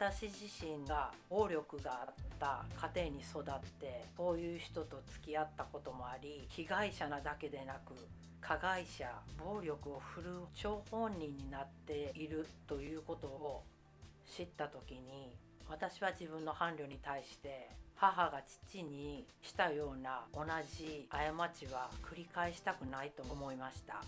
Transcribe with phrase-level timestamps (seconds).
[0.00, 2.64] 私自身が暴力があった
[2.94, 3.44] 家庭に育っ
[3.78, 7.92] てそういう人と付き合ったこともあり被害者なだけでなく
[8.40, 9.04] 加害者
[9.38, 13.62] 暴力を振るう張本人になっているということを
[14.26, 15.36] 知った時に
[15.68, 20.46] 私は自分の伴侶に対して母が父にしたような同
[20.78, 21.18] じ過
[21.50, 24.00] ちは繰り返したくないと思いました。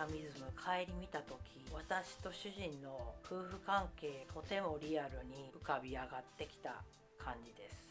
[0.00, 1.36] ナミズム顧みた時
[1.74, 6.82] 私と主人の夫婦関係とてもリアルに浮かび上がってきた
[7.18, 7.90] 感じです。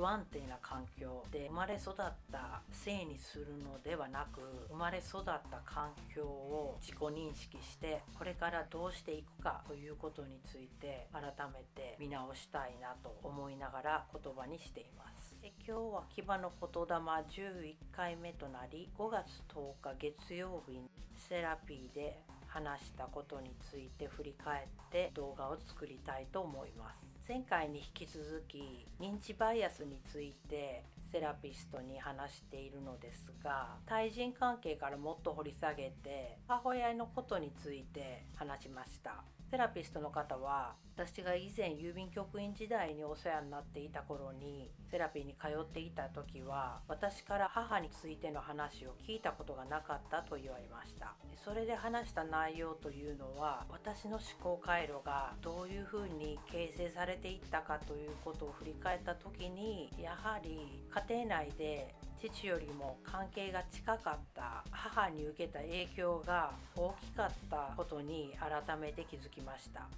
[0.00, 1.94] 不安定な環境で生まれ育っ
[2.32, 15.36] たせいにするのではなく生まれ育った環境を自己認識してこれからどうしていくかということについて改めて見直したいなと思いながら言葉にしています。
[15.42, 20.88] で今日は牙の言霊11回目となり5月10日月曜日に
[21.28, 27.09] セラピーで話したことについて振り返って動画を作りたいと思います。
[27.30, 39.24] 前回に引き続き認知バイアスについてセラピストに話しているのですが対人関係からもっと掘り下げて母親のことについて話しました。
[39.50, 51.16] セラピストの方は私が以前郵便局員時代にお世話になっていた頃にセラピーに通っていた時は私から母についての話を聞いたことがなかったと言われました。
[51.44, 69.88] それで話した内容というのは私の思考回路がどういうふうに形成されていったかということを振り返った時にやはり家庭内で父よりも関係が近かった母に受けた影響が大きかったことに改めて気づきました。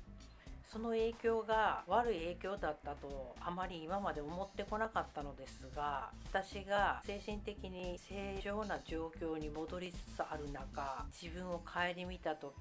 [0.72, 12.54] その影響が悪い影響だったとあまり今まで思ってこなかったのですが私が精神的に正常な状況に戻りつつある中自分を顧みた時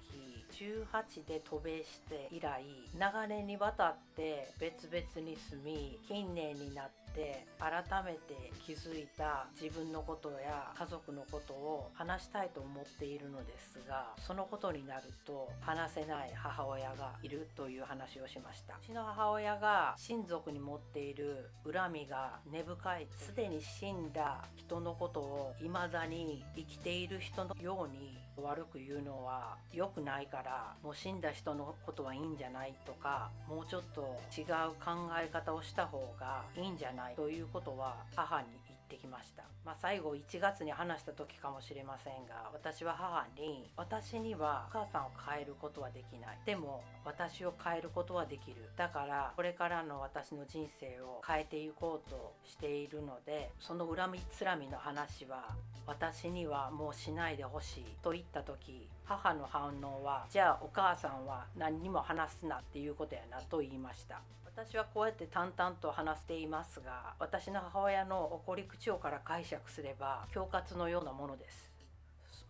[0.51, 2.65] 18で渡米して以来
[2.99, 18.75] 長年にわたって別々に住み近年になってって改めて気づいた自分のことや家族のことを話したいと思っているのですがそのことになると話せない母親がいるという話をしました。
[18.81, 34.01] うちの母親が親族に持っている恨みが根深いすでに死んだ人のことを未だに生きている人のように悪く言うのは良くないからもう死んだ人のことはいいんじゃないとかもうちょっと
[34.35, 34.45] 違う
[34.83, 46.39] 考え方をした方がいいんじゃないということは母に言ってきました、まあ、最後1月に話した時かもしれませんが私は母に私にはお母さんを変えることはできない。
[46.45, 48.69] でも私を変えることはできる。
[48.75, 55.55] だからこれからの私の人生を変えていこうとしているのでその恨みつらみの話は
[55.87, 64.21] 私にはもうしないでほしいと言った時母の反応はじゃあお母さんは何にも話すなっていうことやなと言いました。
[64.53, 71.70] 私はこうやって淡々と話していますが私の母親の怒り口調から解釈すれば恐喝のようなものです。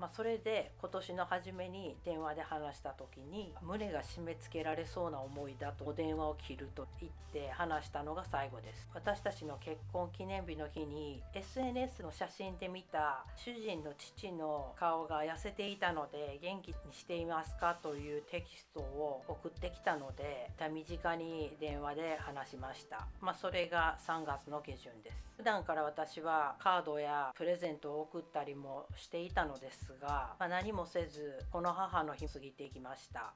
[0.02, 8.90] まあ、それで今年の初めに電話で話した時に胸が締め付けられそうな思いだとお電話を切ると言って話したのが最後です。
[8.96, 23.08] 私たちの結婚記念日の日に SNS の写真で見た主人の父の顔が痩せていたので元気にしていますかというテキストを送ってきたので身近に電話で話しました。
[23.22, 25.32] まあ、それが3月の下旬です。
[25.38, 33.34] 普段から私はカードやプレゼントを送ったりもしていたのですですが、まあ、何もせずこの母の日過ぎていきました、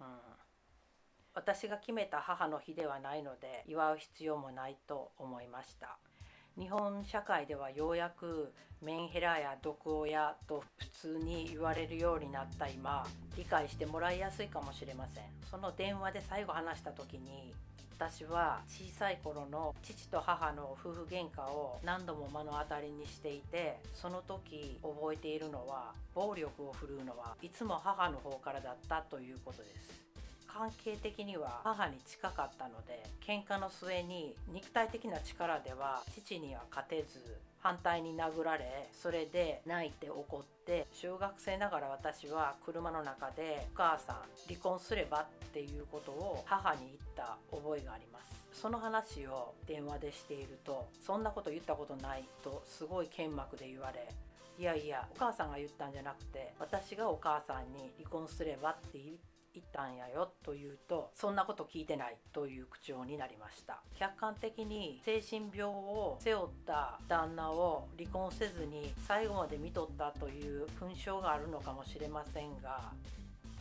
[0.00, 0.06] うん、
[1.34, 5.98] 私が決めた母の日ではないので祝う必要もないと思いました。
[6.58, 8.52] 日本社会ではようやく
[8.82, 13.06] メンヘラや毒親と普通に言われるようになった今
[13.36, 15.24] 理解してもらいやすいかもしれません。
[15.48, 17.54] その電話で最後話した時に
[17.98, 29.98] 私は小さい頃の父と母の夫婦喧嘩を何度も目の当たりにしていてその時覚えているのは暴力を振るうのはいつも母の方からだったということです。
[30.46, 44.16] 関係的には母に近かったので喧嘩の末に肉体的な力では父には勝てず反対に殴られそれで泣いて怒って中学生ながら私は車の中で「お母さん
[44.46, 54.08] 離婚すれば?」っていうことを母に言った覚えがありますその話を電話でしていると「そんなこと言ったことない」とすごい剣幕で言われ
[54.58, 58.70] いやいやお母さんが言ったんじゃなくて私がお母さんに離婚すれば？
[58.70, 59.16] って言っ
[59.72, 63.82] たんやよと言うとそんなこと聞いてないという口調になりました。
[63.98, 72.92] 客観的に精神病を背負った旦那を離婚せずに最後まで見とったという勲章があるのかもしれませんが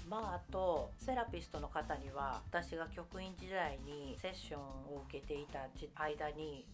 [0.09, 6.65] まああとセラピストの方には私が局員時代にセッションを受けていた間に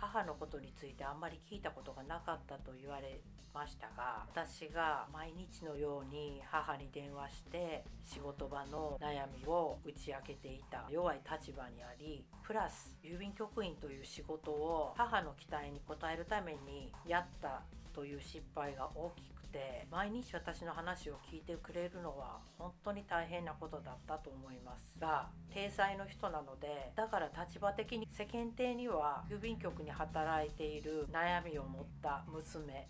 [0.00, 3.20] 母のことについてあんまり聞いたことがなかったと言われ
[3.52, 10.86] ましたが私が毎日のように母に電話して仕事場の悩みを打ち明けていた。
[10.88, 17.62] 弱い立場にありプラス郵便局員という仕事を母の期待に応えるためにやった
[17.92, 24.96] という失敗が大きくて毎日私の話を聞いてくれるのは本当に大変なことだったと思います。
[25.00, 32.88] が体裁の人なのでだから立場的に世間体には郵便局に働いている悩みを持った娘。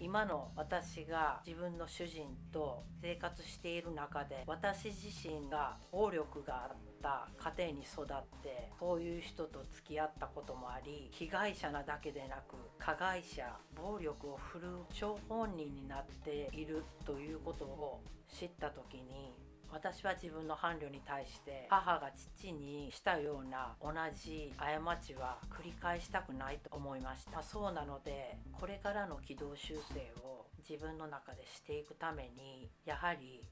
[0.00, 8.06] 今の私が自分の主人と生活している中で私自身が暴力があった家庭に育っ
[8.42, 13.44] てそういう人と付き合ったこともあり被害者なだけでなく加害者
[13.76, 19.34] 暴力を振るう張本人になっているということを知った時に
[19.72, 33.44] 私は自分の伴侶に対して母が父にしたような同じ過ちは繰り返したくないと思いました、まあ、そうなのでこれからの軌道修正を自分の中でしていくためにやはり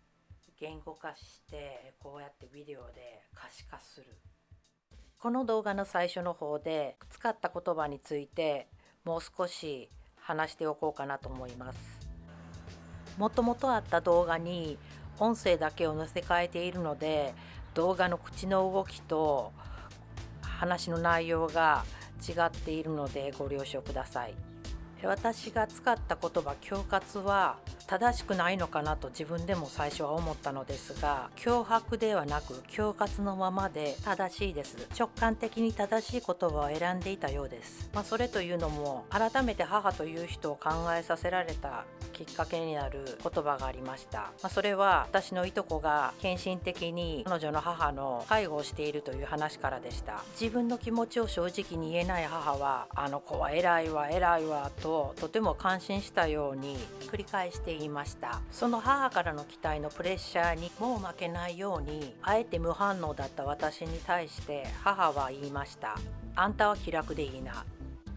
[0.60, 4.18] 言語化してこうやってビデオで可視化する。
[5.18, 8.68] この動画の最初の方で使った言葉について
[9.04, 11.78] もう少し話しておこうかなと思います。
[13.16, 14.76] もともとあった動画に
[15.18, 17.34] 音声だけを載せ替えているので
[17.72, 19.52] 動画の口の動きと
[20.42, 21.84] 話の内容が
[22.28, 24.34] 違っているのでご了承ください。
[25.02, 27.56] 私が使った言葉恐喝は
[27.90, 34.76] 正しくないのかなと自分でも最初は思ったのですが脅迫ではなく恐喝のままで正しいです。
[34.96, 50.22] 直感的に正しい言葉を選んでいたようです、まあ、それというのも改めて母という人を考えさせられたきっかけになる言葉がありました、まあ、それは私のいとこが献身的に彼女の母の介護をしているという話からでした。
[50.40, 56.76] 自分の気持ちを正直に言えない母はあの子は偉いわ偉いわととても感心したように
[57.10, 58.40] 繰り返してい言いました。
[58.50, 65.98] その母からの期待のプレッシャーにもう負けないようにあえて無反応だった私に対して母は言いました。
[66.36, 67.64] あんたは気楽でいいな。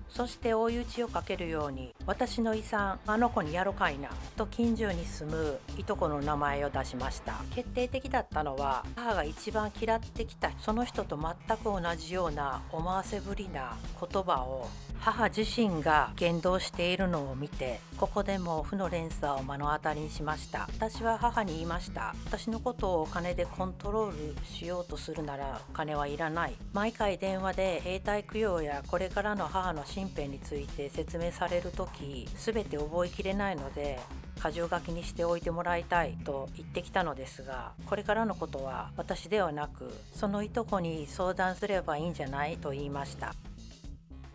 [0.10, 7.34] そして追い打ちをかけるように私の遺産あの子にやろかいなと近所に住むいとこの名前を出しました。
[7.52, 14.68] 決定的だったのは母が一番嫌ってきたその人と全く同じような思わせぶりな言葉を
[15.00, 20.68] 母自身が言動しているのを見てここでも負の連鎖を目の当たりにしました。
[20.74, 22.16] 私は母に言いました。
[22.26, 26.56] 私のことをお金でコントロールしようとするならお金はいらない。
[26.74, 31.93] 毎回電話で兵隊供養やこれからの母の身辺について説明される時
[32.36, 34.00] 全て覚えきれないので
[34.36, 43.34] 箇条書きにしておいてもらいたいと言ってきたのですがこれからのことは私ではなくそのいとこに相談すればいいんじゃないと言いました。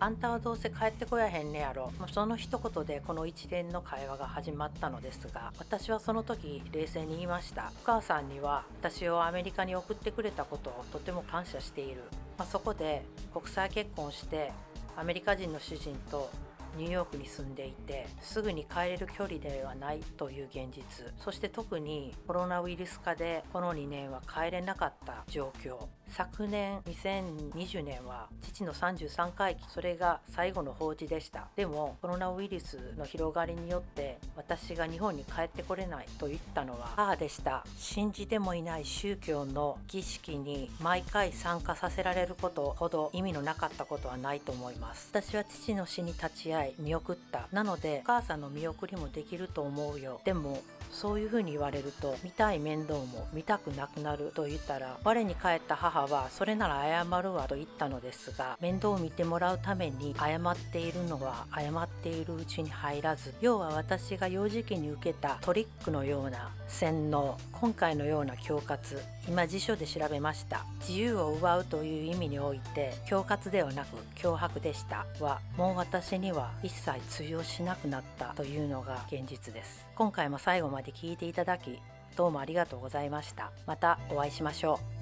[0.00, 1.90] あんたはどうせ帰ってこやへんねやろ。
[2.12, 7.72] その一言でこの一連の会話が始まったのですが私はその時冷静に言いました。
[7.82, 12.02] お母さんには私をアメリカに送ってくれたことをとても感謝している、
[12.38, 14.52] まあ、そこで国際結婚して
[14.96, 16.30] アメリカ人の主人と
[16.76, 21.12] ニューヨークに住んでいてすぐに帰れる距離ではないという現実。
[21.18, 25.86] そして特にコロナウイルス化でこの2年は帰れなかった状況。
[26.10, 31.48] 昨年2020年は父の33回忌それが最後の法事でした。
[31.56, 37.64] でもコロナウイルスの広がりによって私が日本に帰ってこれないと言ったのは母でした。
[37.76, 45.08] 信じてもいない宗教の儀式に毎回参加させられることほど意味のなかったことはないと思います。
[45.12, 47.48] 私は父の死に立ち会い見送った。
[47.52, 50.20] なのでお母さんの見送りもできると思うよ。
[50.24, 70.64] でもそういうふうに言われると見たい面倒も見たくなくなると言ったら我に返った母はそれなら謝るわと言ったのですが面倒を見てもらうために謝っているのは謝っているうちに入らず要は私が幼児期に受けたトリックのような洗脳今回のような恐喝今辞書で調べました。
[70.80, 75.04] 自由を奪うという意味において恐喝ではなく脅迫でした。
[75.20, 79.86] はもう私には一切通用しなくなったというのが現実です。
[79.94, 81.78] 今回も最後まで聞いていただき
[82.16, 83.50] どうもありがとうございました。
[83.66, 84.97] またお会いしましょう。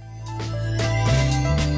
[1.47, 1.76] you.